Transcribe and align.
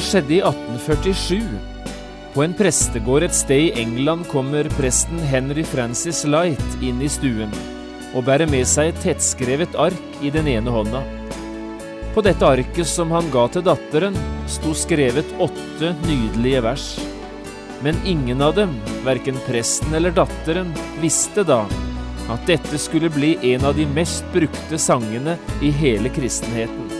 Det 0.00 0.06
skjedde 0.06 0.32
i 0.32 0.38
1847. 0.40 1.40
På 2.32 2.40
en 2.40 2.54
prestegård 2.56 3.26
et 3.26 3.34
sted 3.36 3.66
i 3.66 3.82
England 3.82 4.24
kommer 4.30 4.64
presten 4.78 5.18
Henry 5.28 5.60
Francis 5.68 6.22
Light 6.24 6.76
inn 6.80 7.02
i 7.04 7.08
stuen 7.12 7.50
og 8.16 8.24
bærer 8.24 8.48
med 8.48 8.64
seg 8.64 8.94
et 8.94 9.02
tettskrevet 9.04 9.76
ark 9.76 10.22
i 10.24 10.30
den 10.32 10.48
ene 10.48 10.72
hånda. 10.72 11.02
På 12.14 12.24
dette 12.24 12.48
arket 12.48 12.88
som 12.88 13.12
han 13.12 13.28
ga 13.34 13.44
til 13.52 13.66
datteren, 13.66 14.16
sto 14.48 14.72
skrevet 14.72 15.34
åtte 15.36 15.92
nydelige 16.06 16.64
vers. 16.64 16.86
Men 17.84 18.00
ingen 18.08 18.40
av 18.40 18.56
dem, 18.56 18.72
verken 19.04 19.36
presten 19.44 19.92
eller 20.00 20.16
datteren, 20.16 20.72
visste 21.04 21.44
da 21.44 21.66
at 22.32 22.48
dette 22.48 22.80
skulle 22.80 23.12
bli 23.12 23.34
en 23.52 23.68
av 23.68 23.76
de 23.76 23.84
mest 24.00 24.24
brukte 24.32 24.80
sangene 24.80 25.36
i 25.60 25.74
hele 25.84 26.08
kristenheten. 26.16 26.99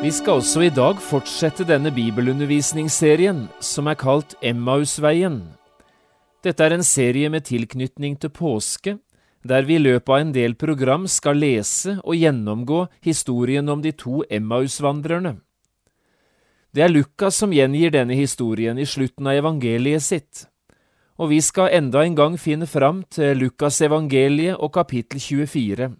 Vi 0.00 0.08
skal 0.08 0.38
også 0.40 0.62
i 0.64 0.70
dag 0.72 0.96
fortsette 1.04 1.60
denne 1.68 1.90
bibelundervisningsserien 1.92 3.42
som 3.60 3.88
er 3.90 3.98
kalt 4.00 4.32
Emmausveien. 4.40 5.34
Dette 6.40 6.64
er 6.64 6.72
en 6.72 6.84
serie 6.88 7.28
med 7.28 7.44
tilknytning 7.44 8.14
til 8.16 8.32
påske, 8.32 8.94
der 9.44 9.66
vi 9.68 9.74
i 9.76 9.82
løpet 9.82 10.08
av 10.08 10.22
en 10.22 10.30
del 10.32 10.54
program 10.56 11.04
skal 11.04 11.36
lese 11.36 11.98
og 12.00 12.16
gjennomgå 12.16 12.86
historien 13.04 13.68
om 13.68 13.82
de 13.84 13.92
to 13.92 14.22
Emmausvandrerne. 14.32 15.34
Det 16.72 16.86
er 16.86 16.94
Lukas 16.94 17.36
som 17.42 17.52
gjengir 17.52 17.92
denne 17.92 18.16
historien 18.16 18.80
i 18.80 18.88
slutten 18.88 19.28
av 19.28 19.36
evangeliet 19.42 20.06
sitt, 20.06 20.46
og 21.20 21.28
vi 21.34 21.42
skal 21.44 21.74
enda 21.76 22.06
en 22.06 22.16
gang 22.16 22.38
finne 22.40 22.64
fram 22.64 23.02
til 23.12 23.36
Lukas 23.36 23.82
evangeliet 23.84 24.56
og 24.56 24.72
kapittel 24.78 25.20
24, 25.20 25.90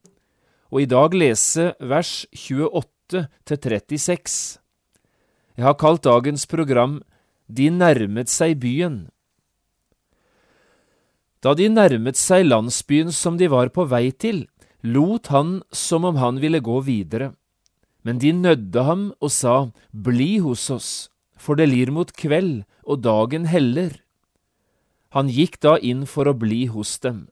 og 0.72 0.80
i 0.80 0.88
dag 0.88 1.20
lese 1.20 1.74
vers 1.84 2.24
28 2.32 2.99
til 3.10 3.26
36. 3.58 4.58
Jeg 5.58 5.66
har 5.66 5.76
kalt 5.76 6.06
dagens 6.06 6.46
program 6.46 7.00
De 7.50 7.66
nærmet 7.70 8.30
seg 8.30 8.60
byen. 8.62 9.08
Da 11.42 11.54
de 11.56 11.66
nærmet 11.72 12.18
seg 12.20 12.46
landsbyen 12.46 13.10
som 13.12 13.38
de 13.40 13.48
var 13.50 13.72
på 13.74 13.86
vei 13.90 14.10
til, 14.12 14.44
lot 14.84 15.32
han 15.34 15.60
som 15.72 16.04
om 16.04 16.20
han 16.20 16.40
ville 16.40 16.60
gå 16.60 16.80
videre. 16.86 17.32
Men 18.04 18.20
de 18.20 18.32
nødde 18.32 18.84
ham 18.84 19.10
og 19.20 19.32
sa, 19.32 19.70
Bli 19.92 20.38
hos 20.38 20.70
oss, 20.70 20.90
for 21.36 21.56
det 21.56 21.68
lir 21.72 21.90
mot 21.90 22.12
kveld, 22.12 22.64
og 22.84 23.02
dagen 23.04 23.44
heller. 23.50 23.98
Han 25.16 25.28
gikk 25.28 25.58
da 25.60 25.76
inn 25.76 26.06
for 26.06 26.28
å 26.30 26.36
bli 26.36 26.66
hos 26.70 26.98
dem. 27.02 27.26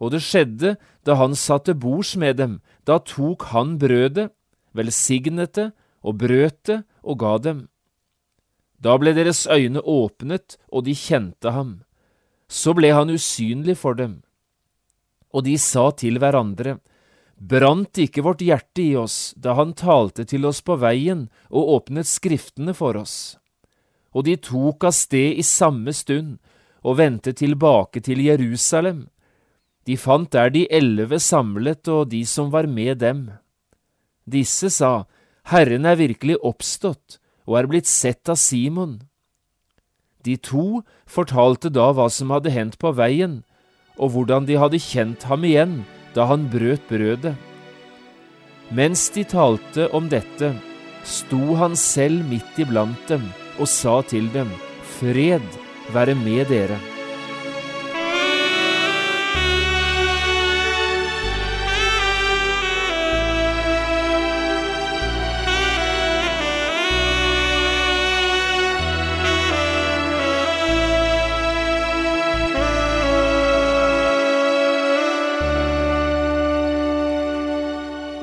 Og 0.00 0.12
det 0.14 0.22
skjedde 0.24 0.74
da 1.06 1.16
han 1.20 1.36
satt 1.36 1.68
til 1.68 1.76
bords 1.78 2.16
med 2.16 2.40
dem, 2.40 2.58
da 2.88 2.98
tok 2.98 3.50
han 3.52 3.76
brødet, 3.78 4.30
velsignet 4.76 5.54
det 5.58 5.70
og 6.02 6.18
brøt 6.22 6.58
det 6.68 6.82
og 7.02 7.20
ga 7.20 7.36
dem. 7.38 7.68
Da 8.80 8.96
ble 8.96 9.12
deres 9.12 9.44
øyne 9.50 9.82
åpnet, 9.84 10.56
og 10.72 10.86
de 10.86 10.94
kjente 10.96 11.52
ham. 11.52 11.82
Så 12.48 12.72
ble 12.74 12.94
han 12.96 13.12
usynlig 13.12 13.76
for 13.76 13.94
dem. 13.98 14.22
Og 15.30 15.44
de 15.44 15.58
sa 15.60 15.90
til 15.92 16.18
hverandre, 16.18 16.78
Brant 17.40 17.96
ikke 17.96 18.20
vårt 18.20 18.42
hjerte 18.44 18.82
i 18.84 18.96
oss 19.00 19.32
da 19.32 19.54
han 19.56 19.72
talte 19.72 20.26
til 20.28 20.44
oss 20.44 20.58
på 20.60 20.74
veien 20.76 21.22
og 21.48 21.70
åpnet 21.76 22.08
Skriftene 22.08 22.74
for 22.76 22.98
oss? 23.00 23.38
Og 24.12 24.26
de 24.26 24.34
tok 24.36 24.84
av 24.84 24.92
sted 24.92 25.38
i 25.40 25.44
samme 25.46 25.94
stund 25.96 26.36
og 26.84 26.98
vendte 27.00 27.32
tilbake 27.32 28.02
til 28.04 28.20
Jerusalem. 28.26 29.06
De 29.88 29.96
fant 29.96 30.28
der 30.32 30.52
de 30.52 30.66
elleve 30.68 31.20
samlet 31.20 31.88
og 31.88 32.10
de 32.12 32.20
som 32.28 32.50
var 32.52 32.68
med 32.68 33.00
dem. 33.00 33.30
Disse 34.30 34.70
sa, 34.70 35.06
Herren 35.50 35.88
er 35.88 35.98
virkelig 35.98 36.38
oppstått 36.46 37.18
og 37.48 37.56
er 37.58 37.68
blitt 37.70 37.88
sett 37.90 38.30
av 38.30 38.38
Simon. 38.38 39.00
De 40.22 40.36
to 40.36 40.82
fortalte 41.08 41.70
da 41.72 41.88
hva 41.96 42.06
som 42.12 42.30
hadde 42.34 42.52
hendt 42.54 42.76
på 42.78 42.92
veien, 42.94 43.40
og 43.98 44.14
hvordan 44.14 44.46
de 44.46 44.58
hadde 44.60 44.80
kjent 44.84 45.24
ham 45.30 45.46
igjen 45.48 45.80
da 46.14 46.28
han 46.30 46.46
brøt 46.52 46.84
brødet. 46.90 47.34
Mens 48.70 49.08
de 49.16 49.24
talte 49.26 49.88
om 49.96 50.06
dette, 50.12 50.52
sto 51.02 51.56
han 51.58 51.74
selv 51.74 52.22
midt 52.30 52.60
iblant 52.60 53.08
dem 53.10 53.24
og 53.58 53.66
sa 53.68 53.98
til 54.06 54.30
dem, 54.36 54.52
Fred 55.00 55.44
være 55.94 56.14
med 56.14 56.52
dere. 56.52 56.78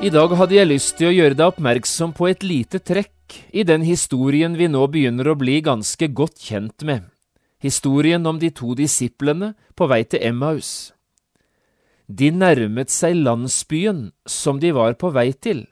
I 0.08 0.10
dag 0.14 0.30
hadde 0.38 0.54
jeg 0.56 0.68
lyst 0.70 0.94
til 0.96 1.10
å 1.10 1.12
gjøre 1.12 1.36
deg 1.36 1.50
oppmerksom 1.50 2.14
på 2.16 2.30
et 2.30 2.44
lite 2.46 2.78
trekk 2.80 3.34
i 3.52 3.60
den 3.66 3.82
historien 3.84 4.54
vi 4.56 4.64
nå 4.72 4.86
begynner 4.88 5.28
å 5.28 5.34
bli 5.36 5.58
ganske 5.60 6.06
godt 6.16 6.38
kjent 6.46 6.80
med, 6.88 7.02
historien 7.60 8.24
om 8.24 8.38
de 8.40 8.48
to 8.48 8.72
disiplene 8.78 9.50
på 9.76 9.88
vei 9.90 9.98
til 10.08 10.24
Emmaus. 10.30 10.94
De 12.08 12.30
nærmet 12.32 12.88
seg 12.94 13.18
landsbyen 13.20 14.00
som 14.24 14.62
de 14.62 14.72
var 14.78 14.96
på 14.96 15.12
vei 15.12 15.26
til. 15.36 15.66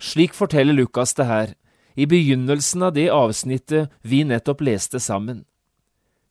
Slik 0.00 0.32
forteller 0.38 0.78
Lukas 0.78 1.12
det 1.20 1.28
her, 1.28 1.52
i 1.92 2.08
begynnelsen 2.08 2.88
av 2.88 2.96
det 2.96 3.10
avsnittet 3.12 3.92
vi 4.00 4.24
nettopp 4.24 4.64
leste 4.64 4.96
sammen. 4.96 5.44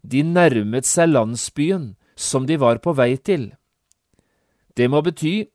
De 0.02 0.26
nærmet 0.26 0.90
seg 0.90 1.14
landsbyen 1.14 1.92
som 2.18 2.50
de 2.50 2.58
var 2.58 2.82
på 2.82 2.98
vei 2.98 3.14
til. 3.22 3.52
Det 4.74 4.90
må 4.90 5.06
bety 5.06 5.52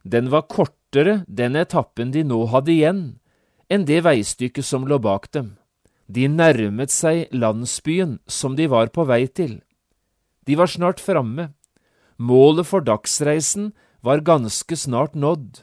den 0.00 0.32
var 0.32 0.48
kortere, 0.90 1.24
den 1.26 1.56
etappen 1.56 2.10
de 2.12 2.24
nå 2.24 2.46
hadde 2.50 2.72
igjen, 2.72 3.20
enn 3.70 3.86
det 3.86 4.02
veistykket 4.02 4.64
som 4.64 4.86
lå 4.86 4.98
bak 4.98 5.30
dem. 5.32 5.56
De 6.08 6.26
nærmet 6.26 6.90
seg 6.90 7.28
landsbyen 7.32 8.18
som 8.26 8.56
de 8.56 8.66
var 8.66 8.90
på 8.90 9.04
vei 9.06 9.26
til. 9.26 9.62
De 10.46 10.56
var 10.56 10.66
snart 10.66 10.98
framme. 11.00 11.52
Målet 12.18 12.66
for 12.66 12.80
dagsreisen 12.80 13.72
var 14.02 14.20
ganske 14.20 14.76
snart 14.76 15.14
nådd. 15.14 15.62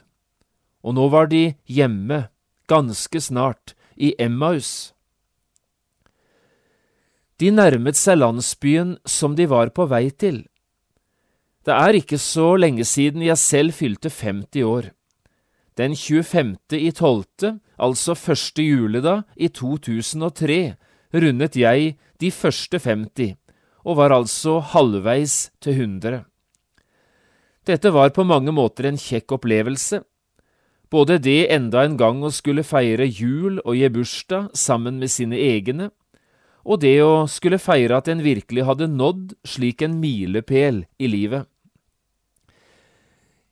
Og 0.82 0.94
nå 0.94 1.08
var 1.08 1.28
de 1.28 1.54
hjemme, 1.66 2.30
ganske 2.66 3.20
snart, 3.20 3.74
i 3.96 4.14
Emmaus. 4.18 4.94
De 7.38 7.50
nærmet 7.50 7.96
seg 7.96 8.18
landsbyen 8.18 8.96
som 9.04 9.36
de 9.36 9.46
var 9.46 9.70
på 9.70 9.86
vei 9.86 10.08
til. 10.10 10.46
Det 11.66 11.74
er 11.74 11.98
ikke 12.00 12.16
så 12.18 12.56
lenge 12.56 12.86
siden 12.88 13.20
jeg 13.22 13.36
selv 13.36 13.76
fylte 13.76 14.08
50 14.08 14.64
år. 14.64 14.94
Den 15.78 15.94
25. 15.94 16.56
i 16.74 16.90
12., 16.90 17.60
altså 17.78 18.14
første 18.18 18.62
juledag 18.62 19.22
i 19.36 19.46
2003, 19.46 20.74
rundet 21.14 21.56
jeg 21.56 21.92
de 22.18 22.30
første 22.34 22.80
50, 22.82 23.36
og 23.86 23.96
var 24.00 24.10
altså 24.10 24.58
halvveis 24.58 25.52
til 25.62 25.78
100. 25.78 26.24
Dette 27.68 27.92
var 27.94 28.10
på 28.10 28.24
mange 28.26 28.50
måter 28.50 28.88
en 28.88 28.98
kjekk 28.98 29.36
opplevelse. 29.38 30.00
Både 30.90 31.20
det 31.22 31.46
enda 31.54 31.84
en 31.84 31.94
gang 32.00 32.24
å 32.24 32.32
skulle 32.34 32.66
feire 32.66 33.06
jul 33.06 33.60
og 33.60 33.76
gi 33.76 33.92
bursdag 33.92 34.50
sammen 34.58 34.98
med 34.98 35.12
sine 35.14 35.38
egne, 35.38 35.92
og 36.66 36.82
det 36.82 36.96
å 37.04 37.28
skulle 37.30 37.60
feire 37.62 38.00
at 38.00 38.10
en 38.10 38.24
virkelig 38.24 38.66
hadde 38.66 38.90
nådd 38.90 39.36
slik 39.46 39.84
en 39.86 39.94
milepæl 40.02 40.82
i 40.98 41.06
livet. 41.06 41.46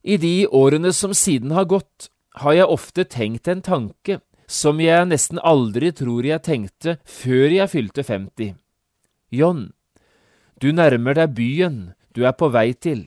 I 0.02 0.18
de 0.22 0.46
årene 0.50 0.90
som 0.94 1.14
siden 1.14 1.54
har 1.54 1.68
gått, 1.70 2.10
har 2.42 2.56
jeg 2.56 2.68
ofte 2.68 3.04
tenkt 3.08 3.48
en 3.48 3.62
tanke 3.64 4.20
som 4.46 4.80
jeg 4.80 5.08
nesten 5.10 5.40
aldri 5.42 5.90
tror 5.96 6.26
jeg 6.26 6.44
tenkte 6.46 6.98
før 7.02 7.50
jeg 7.50 7.72
fylte 7.72 8.04
50. 8.06 8.54
John, 9.34 9.70
du 10.62 10.70
nærmer 10.72 11.16
deg 11.18 11.34
byen 11.36 11.78
du 12.16 12.24
er 12.24 12.36
på 12.36 12.48
vei 12.48 12.70
til. 12.72 13.06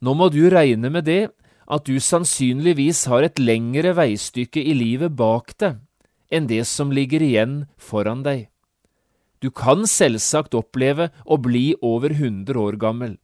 Nå 0.00 0.14
må 0.16 0.30
du 0.32 0.46
regne 0.52 0.88
med 0.92 1.04
det 1.08 1.28
at 1.66 1.88
du 1.88 1.98
sannsynligvis 2.00 3.06
har 3.10 3.26
et 3.26 3.40
lengre 3.42 3.92
veistykke 3.98 4.62
i 4.62 4.74
livet 4.76 5.16
bak 5.18 5.56
deg 5.60 5.82
enn 6.32 6.48
det 6.50 6.64
som 6.66 6.90
ligger 6.94 7.22
igjen 7.22 7.66
foran 7.78 8.24
deg. 8.26 8.48
Du 9.38 9.50
kan 9.54 9.84
selvsagt 9.86 10.56
oppleve 10.58 11.10
å 11.24 11.38
bli 11.38 11.76
over 11.84 12.14
100 12.16 12.56
år 12.58 12.78
gammel, 12.82 13.16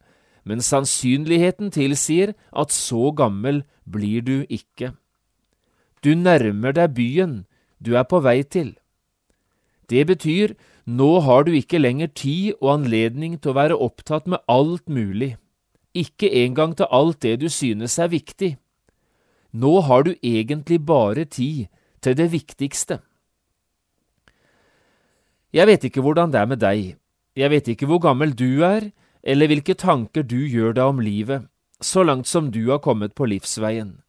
men 0.45 0.63
sannsynligheten 0.63 1.73
tilsier 1.75 2.35
at 2.53 2.75
så 2.75 3.11
gammel 3.17 3.63
blir 3.89 4.23
du 4.23 4.37
ikke. 4.47 4.93
Du 6.03 6.15
nærmer 6.19 6.75
deg 6.75 6.95
byen 6.97 7.35
du 7.83 7.95
er 7.99 8.07
på 8.07 8.21
vei 8.23 8.43
til. 8.43 8.75
Det 9.91 10.07
betyr 10.07 10.55
nå 10.87 11.21
har 11.27 11.45
du 11.47 11.53
ikke 11.55 11.79
lenger 11.79 12.11
tid 12.15 12.59
og 12.61 12.73
anledning 12.79 13.37
til 13.39 13.53
å 13.53 13.59
være 13.59 13.79
opptatt 13.79 14.27
med 14.31 14.43
alt 14.51 14.89
mulig, 14.91 15.37
ikke 15.95 16.31
engang 16.43 16.75
til 16.79 16.91
alt 16.91 17.21
det 17.23 17.37
du 17.43 17.49
synes 17.53 17.99
er 17.99 18.11
viktig. 18.11 18.57
Nå 19.53 19.81
har 19.87 20.07
du 20.07 20.15
egentlig 20.23 20.81
bare 20.87 21.25
tid 21.25 21.69
til 22.03 22.17
det 22.19 22.31
viktigste. 22.33 22.99
Jeg 25.53 25.69
vet 25.69 25.85
ikke 25.85 26.03
hvordan 26.03 26.33
det 26.33 26.41
er 26.41 26.49
med 26.49 26.63
deg, 26.63 26.97
jeg 27.37 27.51
vet 27.53 27.69
ikke 27.69 27.87
hvor 27.87 28.01
gammel 28.03 28.33
du 28.35 28.65
er, 28.65 28.91
eller 29.23 29.47
hvilke 29.47 29.77
tanker 29.79 30.25
du 30.25 30.41
gjør 30.49 30.73
deg 30.75 30.95
om 30.95 31.03
livet, 31.05 31.45
så 31.81 32.03
langt 32.03 32.27
som 32.27 32.51
du 32.51 32.71
har 32.71 32.81
kommet 32.83 33.15
på 33.15 33.29
livsveien. 33.29 34.01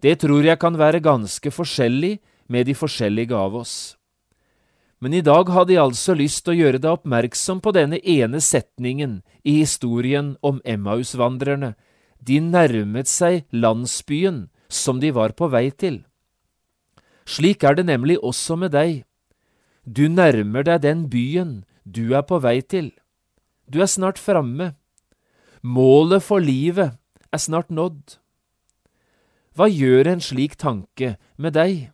Det 0.00 0.16
tror 0.22 0.46
jeg 0.46 0.58
kan 0.60 0.78
være 0.80 1.02
ganske 1.04 1.50
forskjellig 1.52 2.18
med 2.48 2.66
de 2.66 2.74
forskjellige 2.74 3.36
av 3.36 3.56
oss. 3.60 3.74
Men 5.00 5.14
i 5.16 5.22
dag 5.24 5.48
hadde 5.48 5.72
jeg 5.72 5.82
altså 5.82 6.14
lyst 6.16 6.44
til 6.44 6.54
å 6.54 6.60
gjøre 6.60 6.80
deg 6.80 6.92
oppmerksom 6.92 7.60
på 7.64 7.72
denne 7.72 8.00
ene 8.04 8.40
setningen 8.44 9.20
i 9.44 9.60
historien 9.62 10.34
om 10.44 10.60
Emmausvandrerne. 10.64 11.72
De 12.20 12.36
nærmet 12.44 13.08
seg 13.08 13.46
landsbyen 13.52 14.48
som 14.68 15.00
de 15.00 15.12
var 15.16 15.32
på 15.36 15.48
vei 15.52 15.70
til. 15.72 16.02
Slik 17.24 17.64
er 17.64 17.78
det 17.78 17.86
nemlig 17.88 18.18
også 18.20 18.58
med 18.60 18.74
deg. 18.76 19.04
Du 19.84 20.08
nærmer 20.08 20.66
deg 20.68 20.84
den 20.84 21.06
byen 21.08 21.62
du 21.84 22.12
er 22.12 22.24
på 22.28 22.40
vei 22.44 22.60
til. 22.60 22.92
Du 23.64 23.80
er 23.80 23.88
snart 23.88 24.20
framme. 24.20 24.74
Målet 25.62 26.24
for 26.24 26.44
livet 26.44 26.96
er 27.32 27.40
snart 27.40 27.72
nådd. 27.72 28.19
Hva 29.60 29.66
gjør 29.68 30.08
en 30.08 30.22
slik 30.24 30.54
tanke 30.56 31.18
med 31.36 31.52
deg? 31.52 31.90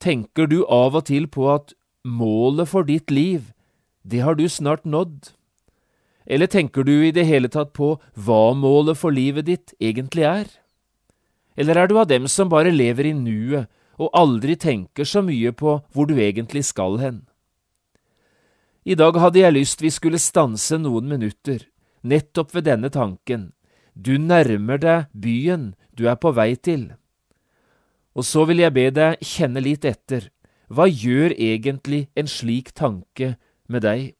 Tenker 0.00 0.46
du 0.48 0.62
av 0.72 0.94
og 0.96 1.02
til 1.10 1.26
på 1.28 1.50
at 1.52 1.74
målet 2.00 2.70
for 2.70 2.88
ditt 2.88 3.12
liv, 3.12 3.50
det 4.00 4.22
har 4.24 4.38
du 4.38 4.46
snart 4.48 4.88
nådd? 4.88 5.34
Eller 6.24 6.48
tenker 6.48 6.88
du 6.88 6.94
i 7.04 7.12
det 7.12 7.26
hele 7.28 7.52
tatt 7.52 7.74
på 7.76 7.98
hva 8.16 8.54
målet 8.56 8.96
for 8.96 9.12
livet 9.12 9.50
ditt 9.50 9.76
egentlig 9.76 10.24
er? 10.24 10.48
Eller 11.60 11.76
er 11.76 11.92
du 11.92 11.98
av 12.00 12.08
dem 12.08 12.24
som 12.24 12.48
bare 12.48 12.72
lever 12.72 13.10
i 13.10 13.12
nuet 13.12 13.68
og 14.00 14.16
aldri 14.16 14.56
tenker 14.56 15.04
så 15.04 15.20
mye 15.20 15.52
på 15.52 15.82
hvor 15.92 16.08
du 16.08 16.16
egentlig 16.16 16.64
skal 16.72 16.96
hen? 17.04 17.26
I 18.88 18.96
dag 18.96 19.20
hadde 19.20 19.44
jeg 19.44 19.58
lyst 19.60 19.84
vi 19.84 19.92
skulle 19.92 20.16
stanse 20.16 20.80
noen 20.80 21.04
minutter, 21.04 21.68
nettopp 22.00 22.56
ved 22.56 22.70
denne 22.72 22.88
tanken. 22.88 23.50
Du 23.92 24.16
nærmer 24.16 24.80
deg 24.80 25.12
byen 25.12 25.74
du 25.96 26.06
er 26.08 26.18
på 26.20 26.32
vei 26.36 26.54
til. 26.56 26.92
Og 28.16 28.24
så 28.24 28.44
vil 28.48 28.62
jeg 28.62 28.74
be 28.76 28.86
deg 28.94 29.24
kjenne 29.24 29.62
litt 29.64 29.84
etter. 29.88 30.28
Hva 30.72 30.86
gjør 30.88 31.34
egentlig 31.36 32.06
en 32.16 32.28
slik 32.28 32.72
tanke 32.76 33.34
med 33.68 33.84
deg? 33.86 34.14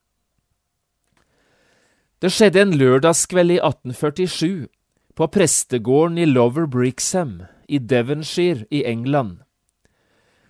Det 2.20 2.32
skjedde 2.32 2.62
en 2.62 2.76
lørdagskveld 2.80 3.56
i 3.56 3.60
1847, 3.60 4.68
på 5.16 5.26
prestegården 5.32 6.18
i 6.20 6.28
Lover 6.28 6.66
Brixham 6.68 7.42
i 7.68 7.78
Devonshire 7.78 8.66
i 8.70 8.82
England. 8.88 9.40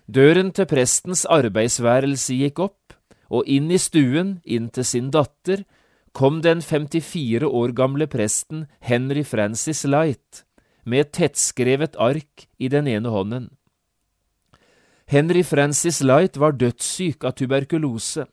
Døren 0.07 0.53
til 0.55 0.67
prestens 0.67 1.25
arbeidsværelse 1.27 2.35
gikk 2.39 2.61
opp, 2.63 2.95
og 3.27 3.47
inn 3.47 3.71
i 3.71 3.79
stuen, 3.79 4.37
inn 4.47 4.69
til 4.71 4.87
sin 4.87 5.09
datter, 5.11 5.65
kom 6.15 6.39
den 6.43 6.63
54 6.63 7.47
år 7.47 7.75
gamle 7.75 8.07
presten 8.11 8.67
Henry 8.79 9.23
Francis 9.27 9.83
Light 9.83 10.46
med 10.87 11.03
et 11.03 11.13
tettskrevet 11.19 11.97
ark 11.99 12.47
i 12.57 12.69
den 12.71 12.87
ene 12.87 13.11
hånden. 13.11 13.49
Henry 15.07 15.43
Francis 15.43 16.01
Light 16.03 16.39
var 16.39 16.55
dødssyk 16.59 17.23
av 17.27 17.35
tuberkulose, 17.39 18.25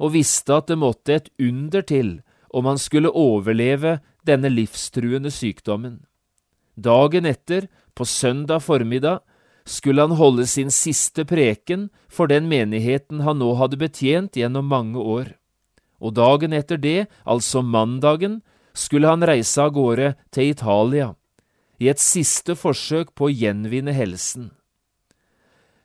og 0.00 0.12
visste 0.16 0.56
at 0.56 0.68
det 0.68 0.80
måtte 0.80 1.14
et 1.16 1.30
under 1.40 1.84
til 1.84 2.18
om 2.54 2.68
han 2.68 2.80
skulle 2.80 3.12
overleve 3.12 3.98
denne 4.26 4.50
livstruende 4.52 5.32
sykdommen. 5.32 6.02
Dagen 6.76 7.28
etter, 7.28 7.68
på 7.94 8.04
søndag 8.04 8.64
formiddag, 8.64 9.20
skulle 9.64 10.04
han 10.04 10.16
holde 10.18 10.46
sin 10.46 10.70
siste 10.74 11.24
preken 11.24 11.88
for 12.08 12.28
den 12.28 12.48
menigheten 12.50 13.22
han 13.24 13.40
nå 13.40 13.54
hadde 13.56 13.80
betjent 13.80 14.36
gjennom 14.36 14.68
mange 14.68 15.00
år. 15.00 15.34
Og 16.04 16.16
dagen 16.16 16.52
etter 16.52 16.76
det, 16.76 17.06
altså 17.24 17.62
mandagen, 17.62 18.42
skulle 18.74 19.08
han 19.08 19.24
reise 19.24 19.62
av 19.62 19.72
gårde 19.76 20.14
til 20.34 20.52
Italia 20.52 21.14
i 21.78 21.88
et 21.90 22.00
siste 22.00 22.54
forsøk 22.58 23.14
på 23.14 23.28
å 23.28 23.34
gjenvinne 23.34 23.94
helsen. 23.96 24.50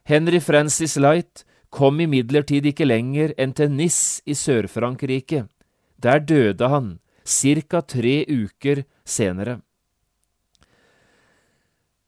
Henry 0.09 0.39
Francis 0.41 0.97
Light 0.97 1.45
kom 1.69 1.99
imidlertid 2.01 2.65
ikke 2.65 2.87
lenger 2.87 3.33
enn 3.37 3.53
til 3.53 3.69
Nis 3.69 4.21
i 4.25 4.33
Sør-Frankrike. 4.33 5.45
Der 6.01 6.19
døde 6.19 6.69
han, 6.69 6.99
ca. 7.25 7.81
tre 7.81 8.25
uker 8.25 8.85
senere. 9.05 9.59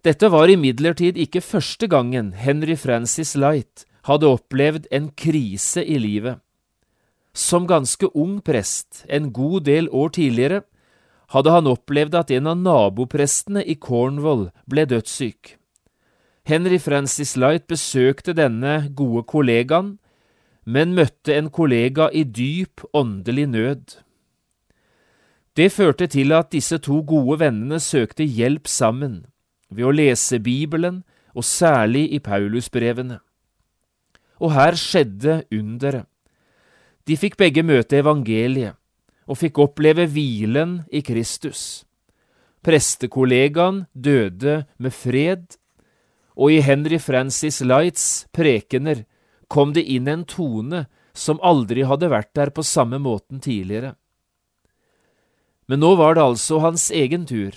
Dette 0.02 0.32
var 0.34 0.50
imidlertid 0.50 1.18
ikke 1.22 1.44
første 1.46 1.86
gangen 1.86 2.32
Henry 2.34 2.74
Francis 2.74 3.36
Light 3.38 3.86
hadde 4.10 4.32
opplevd 4.34 4.88
en 4.90 5.12
krise 5.14 5.84
i 5.86 6.00
livet. 6.02 6.40
Som 7.38 7.68
ganske 7.70 8.10
ung 8.18 8.40
prest, 8.42 9.06
en 9.08 9.30
god 9.32 9.68
del 9.70 9.90
år 9.94 10.10
tidligere, 10.18 10.64
hadde 11.32 11.54
han 11.56 11.70
opplevd 11.72 12.16
at 12.20 12.32
en 12.36 12.50
av 12.52 12.60
naboprestene 12.60 13.64
i 13.64 13.78
Cornwall 13.80 14.50
ble 14.70 14.86
dødssyk. 14.90 15.56
Henry 16.48 16.80
Francis 16.82 17.36
Light 17.40 17.68
besøkte 17.70 18.34
denne 18.36 18.90
gode 18.98 19.24
kollegaen, 19.30 19.96
men 20.66 20.96
møtte 20.98 21.36
en 21.38 21.50
kollega 21.54 22.10
i 22.12 22.24
dyp 22.24 22.84
åndelig 22.94 23.48
nød. 23.54 23.96
Det 25.56 25.72
førte 25.72 26.08
til 26.08 26.32
at 26.36 26.52
disse 26.52 26.78
to 26.84 27.02
gode 27.08 27.40
vennene 27.42 27.80
søkte 27.80 28.24
hjelp 28.24 28.68
sammen, 28.68 29.26
ved 29.70 29.88
å 29.88 29.96
lese 29.96 30.40
Bibelen, 30.40 31.02
og 31.36 31.48
særlig 31.48 32.10
i 32.12 32.20
Paulusbrevene. 32.20 33.22
Og 34.44 34.52
her 34.52 34.76
skjedde 34.76 35.44
underet. 35.54 36.08
De 37.08 37.16
fikk 37.18 37.38
begge 37.40 37.64
møte 37.64 37.98
evangeliet, 37.98 38.76
og 39.32 39.40
fikk 39.40 39.62
oppleve 39.64 40.10
hvilen 40.12 40.82
i 40.92 41.00
Kristus. 41.06 41.86
Prestekollegaen 42.66 43.86
døde 43.96 44.66
med 44.78 44.94
fred, 44.94 45.56
og 46.36 46.52
i 46.52 46.60
Henry 46.64 47.00
Francis 47.00 47.62
Lights 47.64 48.28
prekener 48.36 49.06
kom 49.52 49.72
det 49.76 49.86
inn 49.88 50.10
en 50.12 50.26
tone 50.28 50.86
som 51.16 51.42
aldri 51.44 51.86
hadde 51.88 52.12
vært 52.12 52.32
der 52.36 52.52
på 52.56 52.64
samme 52.64 53.00
måten 53.00 53.40
tidligere. 53.44 53.96
Men 55.68 55.82
nå 55.84 55.96
var 55.96 56.16
det 56.16 56.28
altså 56.28 56.60
hans 56.64 56.90
egen 56.92 57.26
tur. 57.28 57.56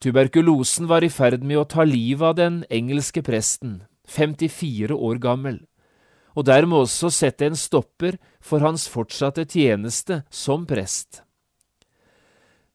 Tuberkulosen 0.00 0.88
var 0.88 1.04
i 1.04 1.12
ferd 1.12 1.44
med 1.44 1.60
å 1.60 1.68
ta 1.68 1.84
livet 1.84 2.32
av 2.32 2.36
den 2.40 2.58
engelske 2.72 3.20
presten, 3.24 3.82
54 4.08 4.96
år 4.96 5.20
gammel 5.20 5.62
og 6.34 6.46
dermed 6.48 6.84
også 6.84 7.10
sette 7.14 7.46
en 7.46 7.58
stopper 7.58 8.18
for 8.42 8.64
hans 8.64 8.86
fortsatte 8.90 9.46
tjeneste 9.46 10.22
som 10.30 10.66
prest. 10.66 11.22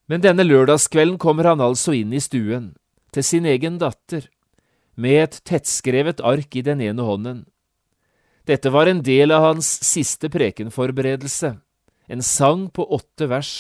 Men 0.10 0.24
denne 0.24 0.46
lørdagskvelden 0.48 1.20
kommer 1.22 1.52
han 1.52 1.62
altså 1.62 1.94
inn 1.94 2.16
i 2.16 2.24
stuen, 2.24 2.74
til 3.14 3.26
sin 3.26 3.46
egen 3.46 3.78
datter, 3.82 4.26
med 5.00 5.24
et 5.24 5.40
tettskrevet 5.48 6.24
ark 6.26 6.56
i 6.60 6.64
den 6.66 6.82
ene 6.84 7.06
hånden. 7.06 7.44
Dette 8.50 8.72
var 8.74 8.90
en 8.90 9.04
del 9.06 9.32
av 9.32 9.52
hans 9.52 9.68
siste 9.86 10.32
prekenforberedelse, 10.34 11.54
en 12.10 12.24
sang 12.26 12.66
på 12.74 12.88
åtte 12.90 13.28
vers. 13.30 13.54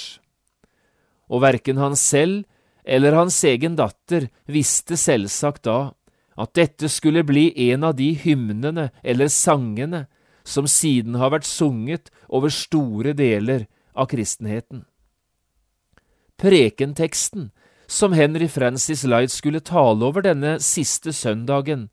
Og 1.29 1.43
verken 1.45 1.77
han 1.77 1.93
selv 1.99 2.47
eller 2.83 3.13
hans 3.13 3.37
egen 3.45 3.75
datter 3.77 4.25
visste 4.49 4.97
selvsagt 4.97 5.67
da 5.67 5.91
at 6.39 6.55
dette 6.55 6.87
skulle 6.91 7.25
bli 7.27 7.51
en 7.69 7.83
av 7.83 7.97
de 7.99 8.13
hymnene 8.15 8.89
eller 9.03 9.27
sangene 9.27 10.05
som 10.47 10.67
siden 10.71 11.19
har 11.19 11.33
vært 11.35 11.47
sunget 11.47 12.09
over 12.27 12.53
store 12.53 13.13
deler 13.17 13.67
av 13.93 14.07
kristenheten. 14.11 14.85
Prekenteksten 16.39 17.49
som 17.89 18.13
Henry 18.13 18.47
Francis 18.47 19.03
Light 19.03 19.33
skulle 19.33 19.59
tale 19.59 20.05
over 20.05 20.23
denne 20.23 20.59
siste 20.63 21.13
søndagen, 21.13 21.89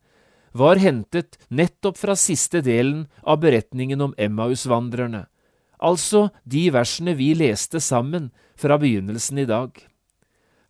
var 0.57 0.81
hentet 0.81 1.37
nettopp 1.49 1.99
fra 2.01 2.15
siste 2.17 2.63
delen 2.65 3.07
av 3.23 3.43
beretningen 3.43 4.01
om 4.01 4.15
Emmausvandrerne, 4.17 5.27
altså 5.77 6.29
de 6.45 6.69
versene 6.73 7.17
vi 7.17 7.33
leste 7.37 7.81
sammen 7.81 8.31
fra 8.57 8.79
begynnelsen 8.81 9.43
i 9.43 9.49
dag. 9.49 9.73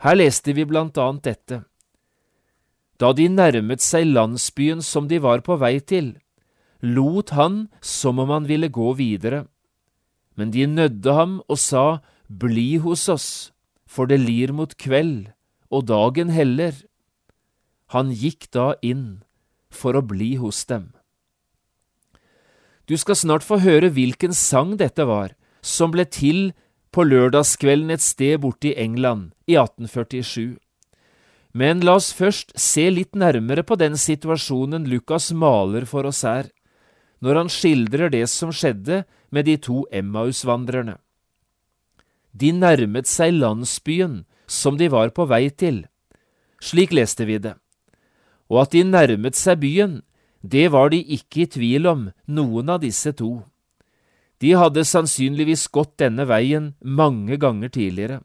Her 0.03 0.19
leste 0.19 0.55
vi 0.57 0.67
blant 0.67 0.99
annet 0.99 1.27
dette. 1.27 1.61
Da 3.01 3.13
de 3.13 3.29
nærmet 3.29 3.85
seg 3.85 4.09
landsbyen 4.09 4.81
som 4.85 5.09
de 5.09 5.21
var 5.21 5.43
på 5.45 5.59
vei 5.61 5.79
til, 5.81 6.15
lot 6.81 7.35
han 7.37 7.67
som 7.81 8.21
om 8.23 8.33
han 8.33 8.49
ville 8.49 8.73
gå 8.73 8.93
videre. 8.97 9.45
Men 10.37 10.53
de 10.53 10.67
nødde 10.67 11.13
ham 11.13 11.41
og 11.49 11.59
sa, 11.61 12.01
Bli 12.29 12.77
hos 12.83 13.07
oss, 13.09 13.53
for 13.87 14.11
det 14.11 14.19
lir 14.19 14.51
mot 14.53 14.73
kveld, 14.77 15.31
og 15.71 15.87
dagen 15.87 16.33
heller. 16.35 16.75
Han 17.95 18.11
gikk 18.11 18.51
da 18.51 18.75
inn 18.83 19.23
for 19.71 19.95
å 19.95 20.03
bli 20.03 20.35
hos 20.41 20.65
dem. 20.67 20.91
Du 22.91 22.97
skal 22.99 23.19
snart 23.19 23.47
få 23.47 23.61
høre 23.63 23.93
hvilken 23.95 24.35
sang 24.35 24.75
dette 24.81 25.07
var, 25.07 25.35
som 25.63 25.95
ble 25.95 26.05
til 26.07 26.53
på 26.91 27.07
lørdagskvelden 27.07 27.95
et 27.95 28.03
sted 28.03 28.41
borte 28.43 28.73
i 28.73 28.77
England 28.79 29.35
i 29.47 29.55
1847. 29.55 30.59
Men 31.57 31.81
la 31.81 31.95
oss 31.97 32.11
først 32.13 32.53
se 32.61 32.85
litt 32.93 33.17
nærmere 33.17 33.63
på 33.65 33.79
den 33.81 33.97
situasjonen 33.97 34.85
Lukas 34.91 35.31
maler 35.33 35.87
for 35.89 36.05
oss 36.05 36.21
her, 36.27 36.51
når 37.25 37.41
han 37.41 37.51
skildrer 37.53 38.13
det 38.13 38.27
som 38.29 38.53
skjedde 38.53 39.05
med 39.33 39.49
de 39.49 39.57
to 39.57 39.87
Emmaus-vandrerne. 39.89 40.99
De 42.37 42.53
nærmet 42.53 43.09
seg 43.09 43.39
landsbyen 43.39 44.25
som 44.47 44.77
de 44.77 44.91
var 44.93 45.15
på 45.17 45.25
vei 45.31 45.49
til. 45.49 45.87
Slik 46.61 46.93
leste 46.93 47.25
vi 47.25 47.41
det. 47.41 47.55
Og 48.53 48.67
at 48.67 48.77
de 48.77 48.85
nærmet 48.85 49.39
seg 49.39 49.63
byen, 49.65 50.01
det 50.45 50.69
var 50.77 50.93
de 50.93 51.01
ikke 51.01 51.47
i 51.47 51.51
tvil 51.57 51.89
om, 51.89 52.09
noen 52.29 52.69
av 52.69 52.83
disse 52.85 53.17
to. 53.17 53.41
De 54.45 54.53
hadde 54.53 54.85
sannsynligvis 54.85 55.65
gått 55.73 55.97
denne 56.05 56.29
veien 56.29 56.75
mange 56.85 57.41
ganger 57.41 57.73
tidligere. 57.73 58.21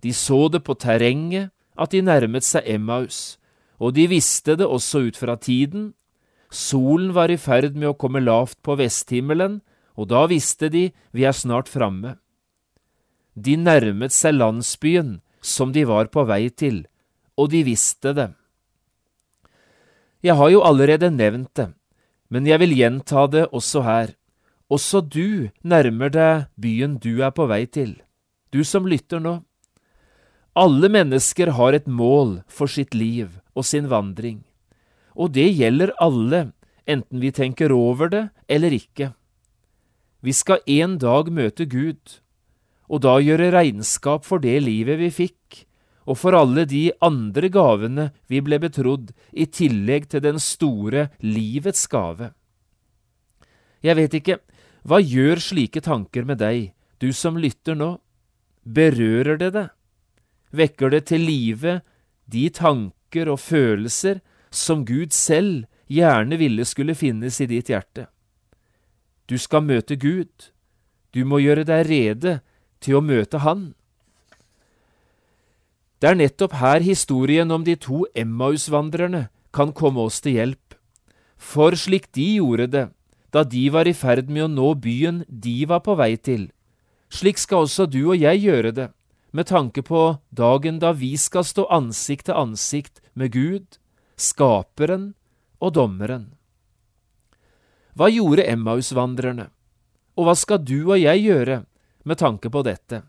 De 0.00 0.14
så 0.14 0.46
det 0.48 0.62
på 0.64 0.78
terrenget, 0.78 1.50
at 1.80 1.94
de 1.94 2.02
nærmet 2.04 2.44
seg 2.44 2.66
Emmaus, 2.68 3.38
og 3.80 3.96
de 3.96 4.04
visste 4.10 4.58
det 4.60 4.68
også 4.68 5.06
ut 5.08 5.16
fra 5.16 5.38
tiden. 5.40 5.92
Solen 6.52 7.14
var 7.16 7.32
i 7.32 7.38
ferd 7.40 7.78
med 7.78 7.92
å 7.92 7.96
komme 7.96 8.20
lavt 8.20 8.58
på 8.66 8.76
vesthimmelen, 8.76 9.60
og 9.96 10.10
da 10.12 10.26
visste 10.28 10.68
de 10.72 10.90
vi 11.16 11.24
er 11.24 11.36
snart 11.36 11.70
framme. 11.72 12.18
De 13.34 13.56
nærmet 13.56 14.12
seg 14.12 14.36
landsbyen 14.36 15.20
som 15.40 15.72
de 15.72 15.86
var 15.88 16.10
på 16.12 16.26
vei 16.28 16.48
til, 16.52 16.84
og 17.40 17.50
de 17.54 17.64
visste 17.64 18.12
det. 18.16 18.30
Jeg 20.20 20.36
har 20.36 20.50
jo 20.52 20.60
allerede 20.60 21.08
nevnt 21.08 21.54
det, 21.56 21.70
men 22.28 22.46
jeg 22.46 22.60
vil 22.60 22.76
gjenta 22.76 23.24
det 23.32 23.46
også 23.56 23.84
her. 23.86 24.12
Også 24.70 25.00
du 25.00 25.48
nærmer 25.64 26.12
deg 26.12 26.50
byen 26.60 26.98
du 27.00 27.22
er 27.24 27.32
på 27.34 27.48
vei 27.48 27.64
til, 27.66 27.96
du 28.52 28.60
som 28.64 28.86
lytter 28.86 29.22
nå. 29.22 29.40
Alle 30.58 30.88
mennesker 30.90 31.52
har 31.54 31.76
et 31.76 31.86
mål 31.86 32.40
for 32.50 32.66
sitt 32.66 32.94
liv 32.94 33.36
og 33.54 33.62
sin 33.68 33.86
vandring, 33.86 34.42
og 35.14 35.30
det 35.36 35.46
gjelder 35.54 35.92
alle, 36.02 36.50
enten 36.90 37.22
vi 37.22 37.30
tenker 37.30 37.70
over 37.70 38.10
det 38.10 38.24
eller 38.50 38.74
ikke. 38.74 39.12
Vi 40.26 40.34
skal 40.34 40.58
en 40.66 40.98
dag 40.98 41.30
møte 41.30 41.68
Gud, 41.70 42.18
og 42.90 43.06
da 43.06 43.20
gjøre 43.22 43.52
regnskap 43.54 44.26
for 44.26 44.42
det 44.42 44.58
livet 44.66 44.98
vi 44.98 45.12
fikk, 45.14 45.62
og 46.10 46.18
for 46.18 46.34
alle 46.34 46.66
de 46.66 46.90
andre 46.98 47.46
gavene 47.46 48.10
vi 48.26 48.42
ble 48.42 48.58
betrodd, 48.58 49.14
i 49.30 49.46
tillegg 49.46 50.10
til 50.10 50.24
den 50.26 50.42
store 50.42 51.12
livets 51.22 51.86
gave. 51.86 52.32
Jeg 53.86 53.96
vet 53.96 54.18
ikke, 54.18 54.42
hva 54.82 54.98
gjør 54.98 55.38
slike 55.38 55.80
tanker 55.86 56.26
med 56.26 56.42
deg, 56.42 56.72
du 56.98 57.12
som 57.14 57.38
lytter 57.38 57.78
nå? 57.78 58.00
Berører 58.66 59.38
det 59.38 59.54
deg? 59.54 59.76
Vekker 60.50 60.90
det 60.94 61.06
til 61.10 61.24
live 61.24 61.80
de 62.30 62.48
tanker 62.54 63.30
og 63.30 63.40
følelser 63.42 64.20
som 64.50 64.84
Gud 64.86 65.14
selv 65.14 65.66
gjerne 65.90 66.38
ville 66.38 66.64
skulle 66.66 66.94
finnes 66.94 67.40
i 67.42 67.48
ditt 67.50 67.70
hjerte. 67.70 68.06
Du 69.26 69.38
skal 69.38 69.62
møte 69.66 69.96
Gud. 69.98 70.50
Du 71.14 71.24
må 71.26 71.40
gjøre 71.42 71.66
deg 71.66 71.86
rede 71.86 72.38
til 72.82 72.98
å 72.98 73.04
møte 73.04 73.42
Han. 73.42 73.72
Det 76.00 76.08
er 76.08 76.16
nettopp 76.16 76.54
her 76.58 76.80
historien 76.80 77.50
om 77.52 77.64
de 77.66 77.76
to 77.76 78.06
Emmaus-vandrerne 78.16 79.28
kan 79.52 79.74
komme 79.76 80.06
oss 80.06 80.22
til 80.24 80.38
hjelp. 80.38 80.76
For 81.36 81.76
slik 81.76 82.08
de 82.16 82.36
gjorde 82.38 82.70
det 82.72 82.86
da 83.30 83.44
de 83.46 83.68
var 83.70 83.86
i 83.86 83.94
ferd 83.94 84.30
med 84.30 84.48
å 84.48 84.50
nå 84.50 84.72
byen 84.82 85.22
de 85.28 85.62
var 85.70 85.84
på 85.86 85.94
vei 85.94 86.16
til, 86.18 86.48
slik 87.14 87.38
skal 87.38 87.66
også 87.66 87.86
du 87.86 88.00
og 88.08 88.16
jeg 88.18 88.42
gjøre 88.42 88.72
det 88.74 88.88
med 89.30 89.46
tanke 89.46 89.82
på 89.82 90.18
dagen 90.30 90.78
da 90.82 90.92
vi 90.92 91.14
skal 91.18 91.44
stå 91.46 91.66
ansikt 91.70 92.28
til 92.28 92.38
ansikt 92.38 93.00
med 93.14 93.32
Gud, 93.34 93.78
Skaperen 94.16 95.14
og 95.60 95.74
Dommeren. 95.74 96.32
Hva 97.94 98.10
gjorde 98.10 98.46
Emmaus-vandrerne, 98.46 99.48
og 100.18 100.26
hva 100.26 100.34
skal 100.38 100.60
du 100.62 100.90
og 100.90 100.98
jeg 101.00 101.24
gjøre 101.24 101.62
med 102.04 102.20
tanke 102.20 102.50
på 102.50 102.62
dette? 102.66 103.02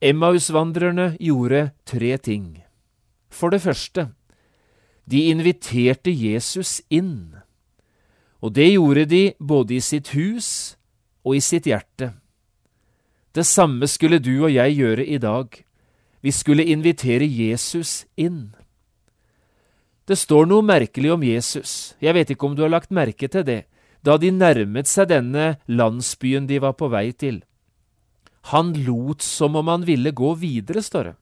Emmaus-vandrerne 0.00 1.14
gjorde 1.20 1.70
tre 1.88 2.16
ting. 2.18 2.62
For 3.32 3.50
det 3.50 3.62
første, 3.64 4.10
de 5.06 5.28
inviterte 5.30 6.12
Jesus 6.12 6.80
inn, 6.90 7.36
og 8.44 8.54
det 8.54 8.72
gjorde 8.74 9.06
de 9.08 9.22
både 9.40 9.78
i 9.78 9.80
sitt 9.80 10.12
hus 10.14 10.76
og 11.24 11.38
i 11.38 11.42
sitt 11.42 11.66
hjerte. 11.66 12.12
Det 13.36 13.44
samme 13.44 13.84
skulle 13.84 14.16
du 14.16 14.32
og 14.46 14.52
jeg 14.54 14.78
gjøre 14.78 15.04
i 15.04 15.18
dag. 15.20 15.50
Vi 16.24 16.32
skulle 16.32 16.64
invitere 16.64 17.26
Jesus 17.28 18.06
inn. 18.16 18.54
Det 20.08 20.16
står 20.16 20.46
noe 20.48 20.64
merkelig 20.64 21.10
om 21.12 21.24
Jesus, 21.26 21.96
jeg 22.00 22.14
vet 22.16 22.30
ikke 22.32 22.46
om 22.48 22.54
du 22.56 22.62
har 22.64 22.72
lagt 22.72 22.94
merke 22.94 23.28
til 23.28 23.44
det, 23.44 23.66
da 24.06 24.14
de 24.22 24.30
nærmet 24.30 24.88
seg 24.88 25.10
denne 25.10 25.56
landsbyen 25.66 26.46
de 26.46 26.62
var 26.62 26.76
på 26.78 26.88
vei 26.88 27.10
til. 27.12 27.42
Han 28.54 28.72
lot 28.86 29.26
som 29.26 29.58
om 29.58 29.68
han 29.68 29.84
ville 29.84 30.14
gå 30.14 30.32
videre, 30.38 30.80
står 30.80 31.10
det. 31.10 31.14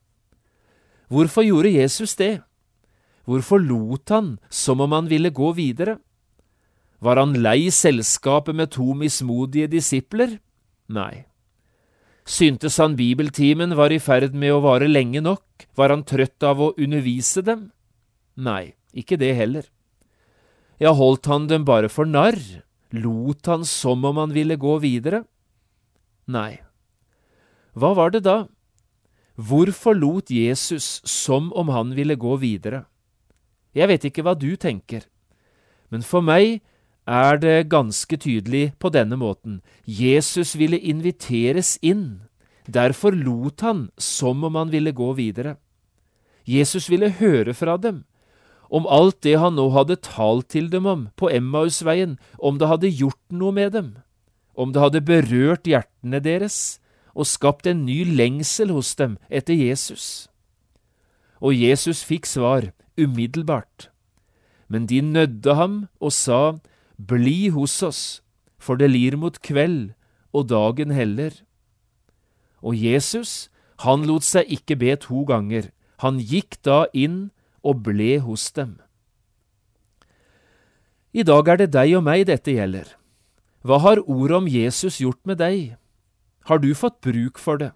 Hvorfor 1.09 1.49
gjorde 1.49 1.73
Jesus 1.73 2.15
det? 2.21 2.45
Hvorfor 3.25 3.59
lot 3.59 4.13
han 4.13 4.35
som 4.53 4.85
om 4.85 4.93
han 4.93 5.09
ville 5.09 5.33
gå 5.33 5.51
videre? 5.57 5.99
Var 7.01 7.17
han 7.17 7.35
lei 7.41 7.73
selskapet 7.73 8.55
med 8.55 8.77
to 8.77 8.93
mismodige 8.93 9.73
disipler? 9.73 10.39
Nei. 10.93 11.25
Syntes 12.25 12.79
han 12.81 12.97
bibeltimen 12.97 13.75
var 13.77 13.93
i 13.93 14.01
ferd 14.01 14.33
med 14.33 14.55
å 14.55 14.63
vare 14.65 14.89
lenge 14.89 15.21
nok, 15.21 15.67
var 15.77 15.93
han 15.93 16.07
trøtt 16.09 16.43
av 16.47 16.63
å 16.63 16.73
undervise 16.81 17.45
dem? 17.45 17.69
Nei, 18.41 18.73
ikke 18.97 19.19
det 19.21 19.35
heller. 19.37 19.69
Ja, 20.81 20.95
holdt 20.97 21.29
han 21.29 21.47
dem 21.51 21.67
bare 21.69 21.91
for 21.93 22.09
narr, 22.09 22.41
lot 22.97 23.47
han 23.47 23.69
som 23.69 24.05
om 24.09 24.17
han 24.23 24.33
ville 24.33 24.57
gå 24.57 24.79
videre? 24.81 25.25
Nei. 26.25 26.65
Hva 27.77 27.93
var 27.95 28.15
det 28.15 28.25
da? 28.25 28.47
Hvorfor 29.37 29.97
lot 29.99 30.31
Jesus 30.31 31.03
som 31.05 31.53
om 31.53 31.69
han 31.75 31.93
ville 31.93 32.17
gå 32.17 32.39
videre? 32.41 32.87
Jeg 33.75 33.91
vet 33.91 34.05
ikke 34.09 34.23
hva 34.25 34.37
du 34.39 34.55
tenker, 34.57 35.05
men 35.91 36.07
for 36.07 36.25
meg 36.25 36.63
er 37.07 37.39
det 37.39 37.69
ganske 37.69 38.17
tydelig 38.17 38.73
på 38.81 38.89
denne 38.89 39.17
måten. 39.21 39.61
Jesus 39.85 40.55
ville 40.57 40.79
inviteres 40.79 41.77
inn. 41.83 42.25
Derfor 42.67 43.13
lot 43.13 43.61
han 43.61 43.91
som 43.99 44.45
om 44.45 44.55
han 44.55 44.73
ville 44.73 44.93
gå 44.93 45.13
videre. 45.13 45.57
Jesus 46.45 46.89
ville 46.91 47.11
høre 47.11 47.55
fra 47.55 47.77
dem, 47.77 48.05
om 48.69 48.87
alt 48.89 49.21
det 49.23 49.37
han 49.41 49.57
nå 49.57 49.69
hadde 49.73 50.01
talt 50.01 50.49
til 50.53 50.71
dem 50.73 50.87
om 50.87 51.09
på 51.17 51.31
Emmausveien, 51.33 52.19
om 52.39 52.59
det 52.59 52.69
hadde 52.69 52.93
gjort 52.93 53.21
noe 53.33 53.53
med 53.53 53.73
dem, 53.73 53.95
om 54.57 54.73
det 54.73 54.81
hadde 54.81 55.05
berørt 55.05 55.69
hjertene 55.69 56.21
deres 56.21 56.81
og 57.15 57.29
skapt 57.31 57.69
en 57.71 57.85
ny 57.87 58.03
lengsel 58.05 58.73
hos 58.75 58.95
dem 58.99 59.17
etter 59.31 59.55
Jesus. 59.55 60.29
Og 61.41 61.55
Jesus 61.55 62.03
fikk 62.05 62.27
svar 62.27 62.73
umiddelbart. 62.99 63.91
Men 64.69 64.89
de 64.91 65.01
nødde 65.01 65.55
ham 65.55 65.87
og 66.01 66.13
sa, 66.13 66.57
bli 67.07 67.51
hos 67.55 67.77
oss, 67.83 68.03
for 68.59 68.81
det 68.81 68.91
lir 68.93 69.17
mot 69.21 69.37
kveld, 69.45 69.93
og 70.35 70.49
dagen 70.51 70.91
heller. 70.95 71.37
Og 72.65 72.75
Jesus, 72.79 73.51
han 73.85 74.07
lot 74.09 74.27
seg 74.27 74.51
ikke 74.51 74.79
be 74.81 74.97
to 75.01 75.25
ganger, 75.29 75.71
han 76.03 76.19
gikk 76.19 76.59
da 76.67 76.85
inn 76.93 77.31
og 77.65 77.85
ble 77.87 78.19
hos 78.25 78.51
dem. 78.57 78.79
I 81.15 81.23
dag 81.23 81.49
er 81.49 81.61
det 81.63 81.71
deg 81.77 81.95
og 81.95 82.05
meg 82.09 82.27
dette 82.27 82.57
gjelder. 82.57 82.89
Hva 83.65 83.79
har 83.85 84.03
ordet 84.11 84.37
om 84.41 84.51
Jesus 84.51 84.99
gjort 85.01 85.21
med 85.25 85.39
deg? 85.39 85.77
Har 86.51 86.61
du 86.61 86.75
fått 86.77 86.99
bruk 87.07 87.39
for 87.41 87.61
det? 87.61 87.71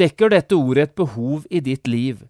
Dekker 0.00 0.32
dette 0.32 0.56
ordet 0.56 0.88
et 0.88 0.96
behov 0.96 1.44
i 1.50 1.60
ditt 1.60 1.86
liv, 1.86 2.24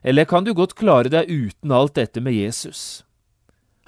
eller 0.00 0.24
kan 0.24 0.46
du 0.46 0.54
godt 0.54 0.76
klare 0.78 1.10
deg 1.12 1.28
uten 1.28 1.74
alt 1.74 1.98
dette 1.98 2.22
med 2.22 2.36
Jesus? 2.38 3.02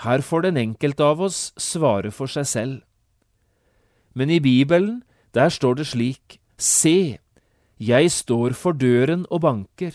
Her 0.03 0.23
får 0.23 0.49
den 0.49 0.59
enkelte 0.59 1.05
av 1.07 1.21
oss 1.23 1.53
svare 1.61 2.11
for 2.11 2.31
seg 2.31 2.47
selv. 2.49 2.79
Men 4.15 4.31
i 4.31 4.41
Bibelen, 4.43 5.03
der 5.35 5.49
står 5.49 5.79
det 5.79 5.87
slik, 5.93 6.39
Se, 6.59 7.19
jeg 7.79 8.11
står 8.11 8.55
for 8.55 8.77
døren 8.77 9.25
og 9.31 9.43
banker. 9.43 9.95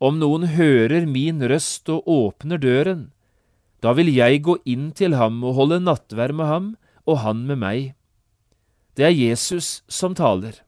Om 0.00 0.18
noen 0.20 0.46
hører 0.56 1.06
min 1.06 1.40
røst 1.44 1.88
og 1.92 2.08
åpner 2.08 2.60
døren, 2.60 3.10
da 3.80 3.92
vil 3.96 4.10
jeg 4.12 4.42
gå 4.44 4.58
inn 4.68 4.90
til 4.96 5.16
ham 5.16 5.40
og 5.44 5.56
holde 5.56 5.80
nattverd 5.80 6.36
med 6.36 6.48
ham 6.48 6.66
og 7.08 7.22
han 7.24 7.46
med 7.48 7.60
meg. 7.60 7.94
Det 8.96 9.06
er 9.08 9.16
Jesus 9.16 9.80
som 9.88 10.16
taler. 10.16 10.60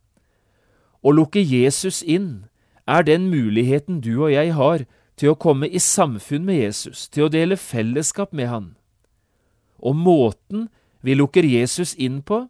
Å 1.04 1.12
lukke 1.12 1.42
Jesus 1.42 2.00
inn 2.00 2.46
er 2.88 3.04
den 3.04 3.28
muligheten 3.32 4.00
du 4.00 4.14
og 4.22 4.32
jeg 4.32 4.54
har 4.56 4.86
til 5.16 5.32
å 5.32 5.38
komme 5.38 5.68
i 5.68 5.80
samfunn 5.82 6.46
med 6.46 6.60
Jesus, 6.60 7.08
til 7.08 7.26
å 7.26 7.32
dele 7.32 7.58
fellesskap 7.60 8.32
med 8.32 8.48
han. 8.48 8.68
Og 9.82 9.96
måten 9.98 10.68
vi 11.02 11.16
lukker 11.18 11.46
Jesus 11.46 11.94
inn 11.94 12.22
på, 12.22 12.46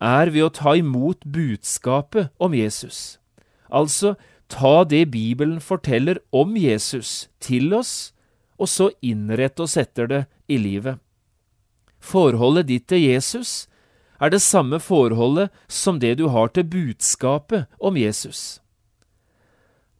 er 0.00 0.32
ved 0.32 0.46
å 0.46 0.54
ta 0.54 0.74
imot 0.80 1.24
budskapet 1.28 2.30
om 2.40 2.56
Jesus. 2.56 3.18
Altså 3.68 4.16
ta 4.50 4.84
det 4.84 5.10
Bibelen 5.12 5.60
forteller 5.60 6.18
om 6.32 6.56
Jesus, 6.56 7.28
til 7.40 7.74
oss, 7.76 8.12
og 8.60 8.68
så 8.68 8.90
innrette 9.00 9.62
oss 9.64 9.76
etter 9.80 10.08
det 10.08 10.24
i 10.48 10.58
livet. 10.60 10.98
Forholdet 12.00 12.68
ditt 12.68 12.88
til 12.88 13.04
Jesus 13.04 13.68
er 14.20 14.32
det 14.32 14.42
samme 14.44 14.80
forholdet 14.80 15.52
som 15.68 16.00
det 16.00 16.16
du 16.20 16.28
har 16.32 16.48
til 16.52 16.66
budskapet 16.68 17.68
om 17.78 17.96
Jesus. 17.96 18.60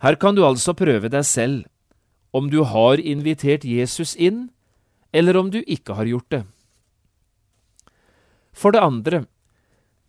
Her 0.01 0.17
kan 0.17 0.37
du 0.37 0.45
altså 0.45 0.73
prøve 0.77 1.13
deg 1.13 1.25
selv, 1.29 1.65
om 2.33 2.51
du 2.51 2.63
har 2.63 3.01
invitert 3.01 3.65
Jesus 3.65 4.15
inn, 4.17 4.49
eller 5.13 5.37
om 5.37 5.51
du 5.51 5.61
ikke 5.67 5.97
har 5.99 6.07
gjort 6.07 6.31
det. 6.31 6.43
For 8.53 8.75
det 8.75 8.83
andre, 8.83 9.25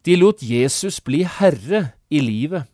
de 0.06 0.18
lot 0.18 0.42
Jesus 0.42 1.00
bli 1.00 1.24
herre 1.24 1.94
i 2.10 2.22
livet. 2.22 2.66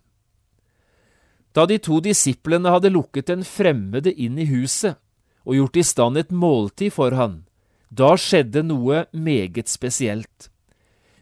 Da 1.56 1.66
de 1.66 1.80
to 1.82 2.00
disiplene 2.04 2.72
hadde 2.72 2.92
lukket 2.94 3.32
den 3.32 3.44
fremmede 3.48 4.13
inn 4.13 4.38
i 4.39 4.48
huset 4.50 5.00
og 5.48 5.56
gjort 5.56 5.80
i 5.80 5.86
stand 5.88 6.20
et 6.20 6.32
måltid 6.32 6.94
for 6.94 7.16
han, 7.16 7.42
da 7.89 8.16
skjedde 8.20 8.66
noe 8.68 9.06
meget 9.16 9.72
spesielt. 9.72 10.50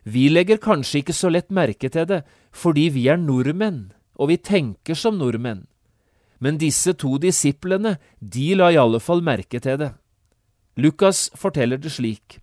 Vi 0.06 0.28
legger 0.30 0.62
kanskje 0.62 1.02
ikke 1.02 1.16
så 1.18 1.30
lett 1.34 1.54
merke 1.54 1.90
til 1.90 2.10
det 2.10 2.24
fordi 2.56 2.90
vi 2.94 3.08
er 3.10 3.22
nordmenn, 3.22 3.94
og 4.16 4.30
vi 4.32 4.38
tenker 4.38 4.98
som 4.98 5.18
nordmenn. 5.20 5.66
Men 6.46 6.60
disse 6.62 6.94
to 6.94 7.16
disiplene, 7.18 7.96
de 8.22 8.52
la 8.54 8.70
i 8.70 8.78
alle 8.78 9.02
fall 9.02 9.24
merke 9.26 9.58
til 9.64 9.80
det. 9.82 9.94
Lukas 10.78 11.32
forteller 11.34 11.80
det 11.82 11.96
slik. 11.96 12.38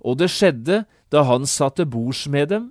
Og 0.00 0.16
det 0.22 0.30
skjedde 0.32 0.84
da 1.12 1.24
han 1.28 1.44
satte 1.44 1.84
bords 1.84 2.24
med 2.30 2.48
dem, 2.54 2.70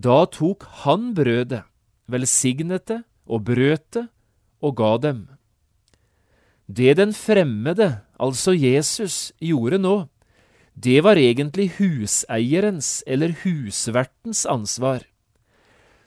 da 0.00 0.22
tok 0.32 0.64
han 0.86 1.10
brødet, 1.16 1.66
velsignet 2.08 2.86
det 2.88 3.02
og 3.28 3.44
brøt 3.50 3.84
det 3.92 4.06
og 4.64 4.76
ga 4.80 4.94
dem. 5.02 5.20
Det 6.70 6.96
den 6.96 7.12
fremmede, 7.12 8.06
altså 8.16 8.54
Jesus, 8.54 9.32
gjorde 9.42 9.80
nå, 9.82 10.06
det 10.72 11.02
var 11.04 11.18
egentlig 11.18 11.72
huseierens 11.76 13.02
eller 13.06 13.34
husvertens 13.42 14.46
ansvar. 14.46 15.02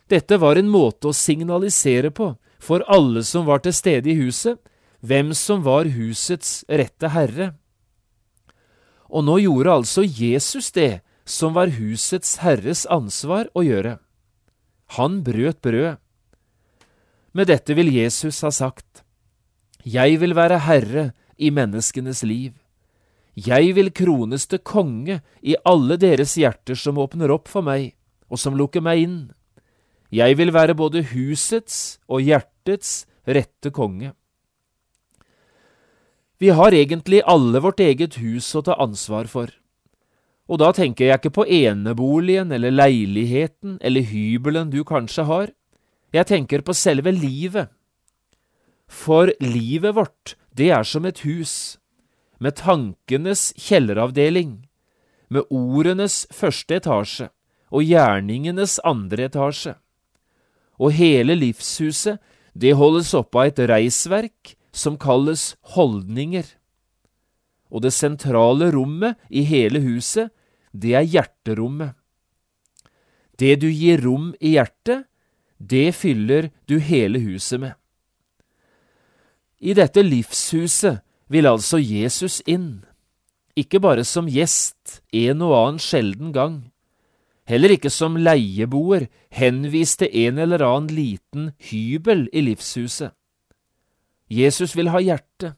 Dette 0.10 0.40
var 0.40 0.58
en 0.58 0.72
måte 0.72 1.12
å 1.12 1.16
signalisere 1.16 2.10
på 2.16 2.32
for 2.64 2.86
alle 2.88 3.24
som 3.28 3.48
var 3.48 3.64
til 3.64 3.76
stede 3.76 4.14
i 4.14 4.18
huset, 4.22 4.60
hvem 5.04 5.34
som 5.36 5.66
var 5.66 5.90
husets 5.92 6.64
rette 6.72 7.12
herre. 7.12 7.52
Og 9.12 9.26
nå 9.28 9.42
gjorde 9.44 9.76
altså 9.82 10.06
Jesus 10.08 10.72
det 10.72 11.04
som 11.28 11.54
var 11.56 11.76
husets 11.76 12.38
herres 12.44 12.86
ansvar 12.92 13.50
å 13.54 13.66
gjøre. 13.68 13.98
Han 14.96 15.22
brøt 15.26 15.62
brød. 15.64 16.00
Med 17.34 17.50
dette 17.50 17.76
vil 17.76 17.92
Jesus 17.92 18.42
ha 18.46 18.52
sagt, 18.52 19.04
Jeg 19.84 20.20
vil 20.22 20.36
være 20.36 20.64
herre 20.64 21.12
i 21.38 21.50
menneskenes 21.52 22.24
liv. 22.24 22.54
Jeg 23.34 23.74
vil 23.76 23.90
krones 23.92 24.46
til 24.48 24.62
konge 24.62 25.22
i 25.42 25.56
alle 25.66 25.98
deres 25.98 26.36
hjerter 26.38 26.78
som 26.78 27.00
åpner 27.02 27.34
opp 27.34 27.50
for 27.50 27.66
meg, 27.66 27.96
og 28.30 28.38
som 28.40 28.56
lukker 28.56 28.82
meg 28.86 29.02
inn. 29.02 29.18
Jeg 30.14 30.38
vil 30.38 30.52
være 30.54 30.76
både 30.78 31.02
husets 31.10 31.98
og 32.06 32.22
hjertets 32.22 33.08
rette 33.26 33.72
konge. 33.74 34.12
Vi 36.38 36.52
har 36.54 36.76
egentlig 36.76 37.24
alle 37.26 37.62
vårt 37.64 37.82
eget 37.82 38.20
hus 38.22 38.52
å 38.54 38.62
ta 38.68 38.76
ansvar 38.84 39.30
for. 39.32 39.50
Og 40.52 40.60
da 40.60 40.74
tenker 40.76 41.08
jeg 41.08 41.22
ikke 41.22 41.34
på 41.40 41.46
eneboligen 41.48 42.52
eller 42.54 42.74
leiligheten 42.76 43.78
eller 43.82 44.06
hybelen 44.06 44.70
du 44.74 44.84
kanskje 44.86 45.26
har, 45.30 45.54
jeg 46.14 46.30
tenker 46.30 46.62
på 46.62 46.76
selve 46.78 47.14
livet. 47.16 47.72
For 48.86 49.32
livet 49.42 49.96
vårt, 49.96 50.36
det 50.54 50.70
er 50.76 50.84
som 50.86 51.08
et 51.10 51.24
hus 51.26 51.80
med 52.44 52.60
tankenes 52.60 53.54
kjelleravdeling, 53.58 54.68
med 55.32 55.48
ordenes 55.50 56.28
første 56.30 56.78
etasje 56.78 57.32
og 57.74 57.88
gjerningenes 57.88 58.78
andre 58.86 59.32
etasje. 59.32 59.74
Og 60.82 60.94
hele 60.98 61.36
livshuset, 61.38 62.20
det 62.54 62.76
holdes 62.78 63.14
oppe 63.18 63.40
av 63.40 63.52
et 63.52 63.62
reisverk 63.70 64.54
som 64.74 64.98
kalles 64.98 65.54
holdninger. 65.76 66.46
Og 67.74 67.86
det 67.86 67.94
sentrale 67.96 68.70
rommet 68.74 69.18
i 69.30 69.46
hele 69.48 69.82
huset, 69.82 70.30
det 70.74 70.94
er 70.98 71.06
hjerterommet. 71.06 71.94
Det 73.38 73.56
du 73.62 73.70
gir 73.70 74.02
rom 74.06 74.32
i 74.42 74.56
hjertet, 74.58 75.06
det 75.58 75.94
fyller 75.96 76.52
du 76.70 76.78
hele 76.82 77.22
huset 77.24 77.62
med. 77.62 77.74
I 79.64 79.74
dette 79.78 80.04
livshuset 80.04 81.02
vil 81.32 81.48
altså 81.48 81.80
Jesus 81.80 82.42
inn, 82.50 82.84
ikke 83.56 83.80
bare 83.80 84.04
som 84.06 84.28
gjest 84.30 85.00
en 85.14 85.42
og 85.46 85.54
annen 85.56 85.82
sjelden 85.82 86.34
gang, 86.36 86.58
heller 87.50 87.74
ikke 87.76 87.92
som 87.92 88.16
leieboer 88.20 89.08
henvist 89.34 90.00
til 90.02 90.14
en 90.28 90.40
eller 90.46 90.64
annen 90.66 90.94
liten 90.96 91.52
hybel 91.70 92.28
i 92.34 92.46
livshuset. 92.46 93.12
Jesus 94.32 94.76
vil 94.78 94.90
ha 94.94 95.02
hjerte, 95.04 95.54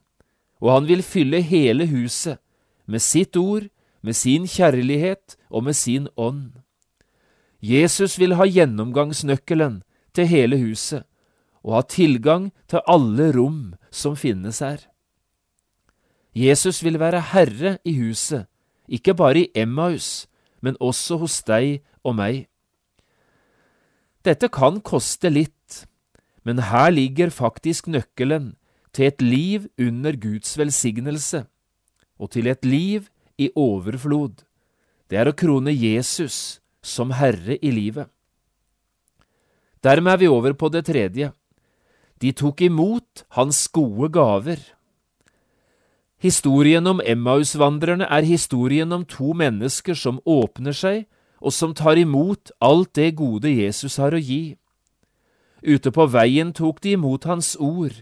og 0.60 0.72
han 0.72 0.88
vil 0.90 1.02
fylle 1.06 1.40
hele 1.44 1.86
huset 1.88 2.40
med 2.86 3.02
sitt 3.02 3.36
ord, 3.36 3.68
med 4.02 4.14
sin 4.14 4.46
kjærlighet 4.46 5.36
og 5.50 5.64
med 5.66 5.74
sin 5.74 6.08
ånd. 6.16 6.60
Jesus 7.62 8.18
vil 8.20 8.36
ha 8.38 8.46
gjennomgangsnøkkelen 8.46 9.80
til 10.14 10.28
hele 10.30 10.58
huset 10.60 11.06
og 11.66 11.74
ha 11.74 11.82
tilgang 11.90 12.52
til 12.70 12.84
alle 12.86 13.32
rom 13.34 13.74
som 13.90 14.14
finnes 14.14 14.60
her. 14.62 14.84
Jesus 16.36 16.82
vil 16.84 17.00
være 17.00 17.24
herre 17.32 17.78
i 17.84 17.96
huset, 17.98 18.46
ikke 18.86 19.16
bare 19.16 19.46
i 19.46 19.50
Emmaus, 19.56 20.28
men 20.66 20.78
også 20.82 21.20
hos 21.22 21.38
deg 21.46 21.78
og 22.02 22.18
meg. 22.18 22.46
Dette 24.26 24.50
kan 24.50 24.80
koste 24.82 25.30
litt, 25.30 25.84
men 26.42 26.64
her 26.66 26.90
ligger 26.90 27.30
faktisk 27.30 27.86
nøkkelen 27.86 28.56
til 28.90 29.06
et 29.06 29.22
liv 29.22 29.68
under 29.78 30.18
Guds 30.18 30.56
velsignelse, 30.58 31.44
og 32.18 32.32
til 32.34 32.50
et 32.50 32.66
liv 32.66 33.06
i 33.38 33.52
overflod. 33.54 34.42
Det 35.06 35.20
er 35.20 35.30
å 35.30 35.36
krone 35.38 35.70
Jesus 35.70 36.58
som 36.82 37.12
herre 37.14 37.58
i 37.62 37.70
livet. 37.70 38.10
Dermed 39.86 40.16
er 40.16 40.22
vi 40.24 40.30
over 40.32 40.56
på 40.58 40.70
det 40.74 40.86
tredje. 40.88 41.30
De 42.18 42.32
tok 42.32 42.64
imot 42.66 43.26
hans 43.36 43.66
gode 43.68 44.08
gaver. 44.16 44.58
Historien 46.26 46.88
om 46.90 46.98
Emmausvandrerne 47.06 48.06
er 48.10 48.24
historien 48.26 48.90
om 48.92 49.04
to 49.06 49.30
mennesker 49.36 49.94
som 49.94 50.16
åpner 50.26 50.74
seg, 50.74 51.04
og 51.38 51.52
som 51.54 51.74
tar 51.76 52.00
imot 52.00 52.50
alt 52.58 52.96
det 52.98 53.12
gode 53.20 53.52
Jesus 53.52 53.98
har 54.02 54.16
å 54.16 54.18
gi. 54.18 54.56
Ute 55.62 55.92
på 55.94 56.06
veien 56.10 56.50
tok 56.56 56.80
de 56.82 56.96
imot 56.96 57.28
hans 57.30 57.52
ord, 57.62 58.00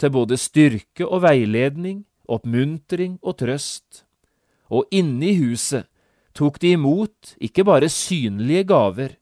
til 0.00 0.12
både 0.14 0.38
styrke 0.40 1.04
og 1.04 1.20
veiledning, 1.26 2.06
oppmuntring 2.24 3.18
og 3.20 3.36
trøst. 3.42 4.06
Og 4.72 4.88
inne 4.94 5.28
i 5.28 5.36
huset 5.42 5.90
tok 6.32 6.56
de 6.62 6.72
imot 6.78 7.34
ikke 7.44 7.66
bare 7.68 7.92
synlige 7.92 8.70
gaver, 8.72 9.18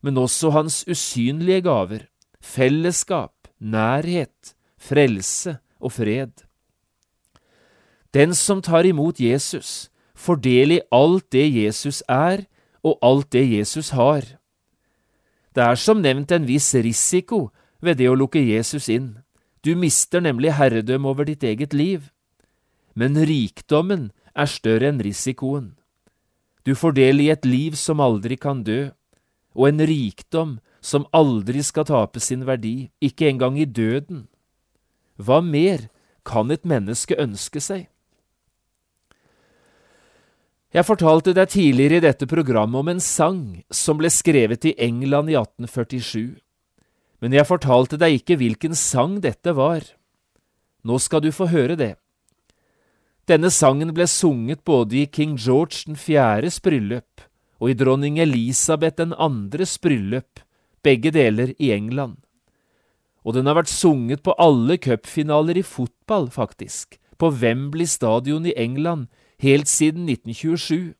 men 0.00 0.22
også 0.24 0.54
hans 0.56 0.80
usynlige 0.88 1.66
gaver, 1.68 2.08
fellesskap, 2.40 3.50
nærhet, 3.60 4.54
frelse 4.80 5.58
og 5.84 5.98
fred. 6.00 6.46
Den 8.14 8.34
som 8.34 8.62
tar 8.62 8.86
imot 8.86 9.18
Jesus, 9.18 9.90
får 10.14 10.36
del 10.36 10.72
i 10.72 10.80
alt 10.94 11.26
det 11.34 11.48
Jesus 11.50 12.02
er, 12.08 12.46
og 12.84 12.98
alt 13.02 13.32
det 13.32 13.42
Jesus 13.50 13.90
har. 13.90 14.22
Det 15.54 15.62
er 15.62 15.74
som 15.74 16.02
nevnt 16.02 16.30
en 16.30 16.46
viss 16.46 16.74
risiko 16.74 17.48
ved 17.82 17.98
det 17.98 18.10
å 18.10 18.18
lukke 18.18 18.38
Jesus 18.38 18.88
inn. 18.88 19.24
Du 19.66 19.74
mister 19.74 20.20
nemlig 20.20 20.54
herredøm 20.54 21.06
over 21.06 21.26
ditt 21.26 21.42
eget 21.42 21.74
liv. 21.74 22.10
Men 22.94 23.16
rikdommen 23.18 24.12
er 24.34 24.50
større 24.50 24.92
enn 24.92 25.00
risikoen. 25.02 25.72
Du 26.64 26.74
får 26.74 26.94
del 26.96 27.20
i 27.20 27.30
et 27.32 27.46
liv 27.46 27.74
som 27.74 28.00
aldri 28.00 28.36
kan 28.40 28.62
dø, 28.62 28.92
og 29.54 29.68
en 29.68 29.82
rikdom 29.86 30.58
som 30.80 31.06
aldri 31.12 31.62
skal 31.62 31.86
tape 31.88 32.20
sin 32.20 32.46
verdi, 32.46 32.90
ikke 33.00 33.28
engang 33.30 33.58
i 33.58 33.66
døden. 33.66 34.26
Hva 35.16 35.40
mer 35.40 35.88
kan 36.24 36.50
et 36.50 36.64
menneske 36.64 37.18
ønske 37.18 37.62
seg? 37.62 37.88
Jeg 40.74 40.88
fortalte 40.88 41.30
deg 41.36 41.52
tidligere 41.52 42.00
i 42.00 42.02
dette 42.02 42.26
programmet 42.26 42.80
om 42.80 42.88
en 42.90 43.02
sang 43.02 43.42
som 43.70 44.00
ble 44.00 44.08
skrevet 44.10 44.64
i 44.66 44.72
England 44.82 45.30
i 45.30 45.36
1847, 45.38 46.40
men 47.22 47.36
jeg 47.36 47.46
fortalte 47.46 47.98
deg 48.00 48.16
ikke 48.18 48.40
hvilken 48.40 48.74
sang 48.74 49.20
dette 49.22 49.54
var. 49.54 49.86
Nå 50.82 50.98
skal 50.98 51.22
du 51.22 51.30
få 51.30 51.46
høre 51.52 51.78
det. 51.78 51.92
Denne 53.30 53.52
sangen 53.54 53.94
ble 53.94 54.08
sunget 54.10 54.64
både 54.66 54.98
i 54.98 55.06
King 55.06 55.38
George 55.38 55.86
den 55.86 55.96
fjerdes 55.96 56.58
bryllup 56.60 57.22
og 57.62 57.70
i 57.70 57.78
dronning 57.78 58.18
Elisabeth 58.18 58.98
den 58.98 59.14
andres 59.14 59.78
bryllup, 59.80 60.42
begge 60.82 61.14
deler 61.14 61.54
i 61.56 61.70
England. 61.72 62.18
Og 63.24 63.38
den 63.38 63.46
har 63.46 63.56
vært 63.56 63.72
sunget 63.72 64.26
på 64.26 64.34
alle 64.42 64.76
cupfinaler 64.76 65.56
i 65.56 65.64
fotball, 65.64 66.26
faktisk, 66.34 66.98
på 67.16 67.30
Wembley 67.30 67.86
stadion 67.88 68.44
i 68.44 68.52
England 68.58 69.06
helt 69.42 69.68
siden 69.68 70.08
1927. 70.08 70.94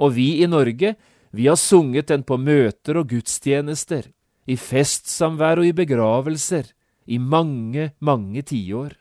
Og 0.00 0.14
vi 0.16 0.42
i 0.42 0.46
Norge, 0.46 0.94
vi 1.32 1.46
har 1.46 1.58
sunget 1.60 2.08
den 2.08 2.24
på 2.26 2.36
møter 2.40 2.98
og 3.00 3.10
gudstjenester, 3.10 4.08
i 4.46 4.56
festsamvær 4.56 5.60
og 5.60 5.68
i 5.68 5.76
begravelser, 5.76 6.72
i 7.06 7.18
mange, 7.18 7.92
mange 8.00 8.42
tiår. 8.42 8.96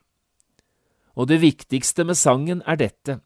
Og 1.16 1.28
det 1.28 1.42
viktigste 1.42 2.04
med 2.04 2.18
sangen 2.20 2.62
er 2.68 2.78
dette. 2.80 3.20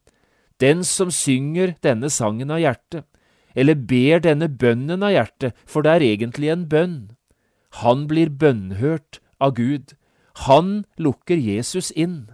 Den 0.62 0.84
som 0.84 1.12
synger 1.12 1.76
denne 1.84 2.10
sangen 2.10 2.52
av 2.54 2.62
hjertet, 2.62 3.04
eller 3.56 3.76
ber 3.76 4.24
denne 4.24 4.48
bønnen 4.50 5.04
av 5.04 5.12
hjertet, 5.14 5.58
for 5.66 5.86
det 5.86 5.98
er 5.98 6.08
egentlig 6.14 6.50
en 6.54 6.70
bønn, 6.70 6.98
han 7.82 8.06
blir 8.10 8.30
bønnhørt 8.30 9.20
av 9.42 9.56
Gud. 9.58 9.96
Han 10.46 10.86
lukker 11.02 11.38
Jesus 11.38 11.90
inn. 11.92 12.30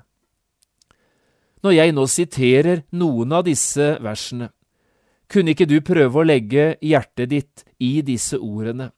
Når 1.63 1.76
jeg 1.76 1.93
nå 1.95 2.06
siterer 2.08 2.84
noen 2.95 3.34
av 3.36 3.43
disse 3.48 3.98
versene, 4.04 4.52
kunne 5.30 5.54
ikke 5.54 5.67
du 5.69 5.78
prøve 5.86 6.22
å 6.22 6.26
legge 6.26 6.72
hjertet 6.82 7.30
ditt 7.34 7.65
i 7.84 8.00
disse 8.06 8.39
ordene? 8.39 8.91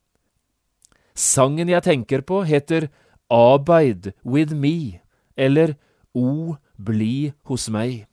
Sangen 1.18 1.70
jeg 1.70 1.84
tenker 1.84 2.22
på, 2.22 2.44
heter 2.48 2.88
Abide 3.32 4.14
with 4.24 4.54
me, 4.54 5.02
eller 5.36 5.76
O, 6.14 6.58
bli 6.78 7.34
hos 7.48 7.70
meg. 7.72 8.06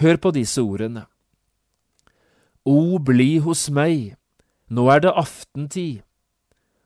Hør 0.00 0.16
på 0.20 0.32
disse 0.36 0.62
ordene. 0.62 1.06
O, 2.64 2.98
bli 3.00 3.38
hos 3.40 3.68
meg, 3.72 4.14
nå 4.68 4.86
er 4.92 5.02
det 5.04 5.12
aftentid, 5.16 6.02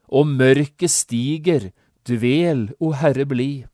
og 0.09 0.31
mørket 0.31 0.90
stiger, 0.90 1.70
dvel, 2.07 2.68
o 2.79 2.92
Herre, 2.94 3.27
bli. 3.27 3.66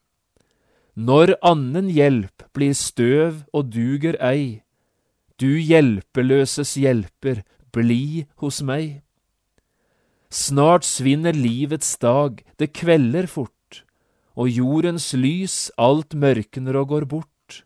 Når 0.95 1.37
annen 1.47 1.89
hjelp 1.93 2.47
blir 2.57 2.75
støv 2.75 3.45
og 3.53 3.71
duger 3.75 4.19
ei, 4.23 4.63
du 5.41 5.57
hjelpeløses 5.57 6.75
hjelper, 6.77 7.45
bli 7.73 8.27
hos 8.43 8.61
meg. 8.67 9.01
Snart 10.31 10.85
svinner 10.85 11.33
livets 11.33 11.97
dag, 12.03 12.43
det 12.59 12.73
kvelder 12.75 13.31
fort 13.31 13.55
og 14.41 14.49
jordens 14.49 15.11
lys 15.13 15.69
alt 15.77 16.15
mørkner 16.15 16.79
og 16.81 16.93
går 16.95 17.07
bort. 17.11 17.63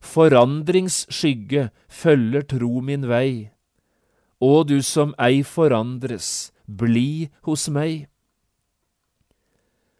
Forandringsskygge 0.00 1.68
følger 1.88 2.46
tro 2.48 2.80
min 2.84 3.08
vei. 3.10 3.50
Å, 4.38 4.62
du 4.62 4.78
som 4.86 5.12
ei 5.18 5.42
forandres, 5.42 6.52
bli 6.64 7.28
hos 7.48 7.66
meg. 7.74 8.06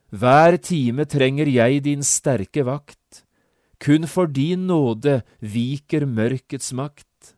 Hver 0.09 0.57
time 0.57 1.05
trenger 1.05 1.51
jeg 1.53 1.83
din 1.85 2.01
sterke 2.01 2.63
vakt, 2.65 3.25
kun 3.77 4.07
for 4.09 4.25
din 4.25 4.65
nåde 4.67 5.21
viker 5.45 6.07
mørkets 6.09 6.73
makt. 6.73 7.35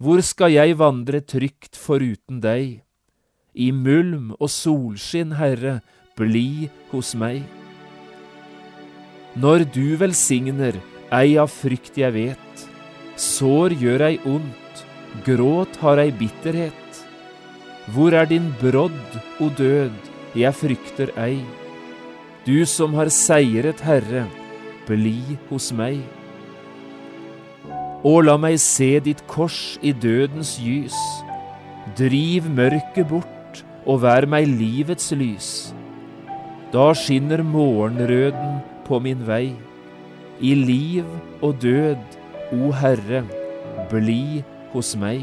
Hvor 0.00 0.22
skal 0.24 0.54
jeg 0.54 0.78
vandre 0.80 1.20
trygt 1.20 1.76
foruten 1.76 2.40
deg? 2.40 2.80
I 3.52 3.68
mulm 3.68 4.32
og 4.40 4.48
solskinn, 4.48 5.36
Herre, 5.36 5.82
bli 6.16 6.70
hos 6.88 7.12
meg. 7.12 7.44
Når 9.36 9.68
du 9.68 9.96
velsigner, 10.00 10.80
ei 11.12 11.36
av 11.36 11.52
frykt 11.52 12.00
jeg 12.00 12.16
vet. 12.16 12.66
Sår 13.20 13.76
gjør 13.76 14.08
ei 14.08 14.16
ondt, 14.24 14.84
gråt 15.28 15.76
har 15.84 16.00
ei 16.00 16.10
bitterhet. 16.16 17.04
Hvor 17.92 18.16
er 18.16 18.24
din 18.24 18.48
brodd, 18.56 19.20
o 19.36 19.52
død, 19.52 19.92
jeg 20.32 20.56
frykter 20.56 21.12
ei. 21.20 21.42
Du 22.50 22.64
som 22.66 22.96
har 22.98 23.06
seiret, 23.14 23.78
Herre, 23.86 24.24
bli 24.88 25.36
hos 25.50 25.68
meg. 25.76 26.00
Og 28.02 28.24
la 28.26 28.34
meg 28.42 28.56
se 28.58 28.88
ditt 29.06 29.20
kors 29.30 29.76
i 29.86 29.92
dødens 29.94 30.56
gys. 30.58 30.96
Driv 32.00 32.48
mørket 32.50 33.06
bort 33.12 33.60
og 33.84 34.00
vær 34.02 34.26
meg 34.32 34.48
livets 34.50 35.12
lys. 35.14 35.50
Da 36.74 36.88
skinner 36.98 37.44
morgenrøden 37.46 38.58
på 38.88 38.98
min 39.04 39.22
vei. 39.28 39.52
I 40.40 40.54
liv 40.58 41.06
og 41.44 41.60
død, 41.62 42.18
o 42.56 42.72
Herre, 42.80 43.22
bli 43.92 44.42
hos 44.72 44.96
meg. 44.98 45.22